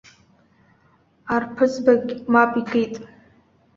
[1.33, 2.93] Арԥызбагь мап икит.